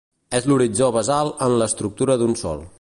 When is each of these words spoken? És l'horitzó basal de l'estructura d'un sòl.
És 0.37 0.47
l'horitzó 0.51 0.87
basal 0.95 1.31
de 1.43 1.51
l'estructura 1.59 2.21
d'un 2.23 2.39
sòl. 2.45 2.69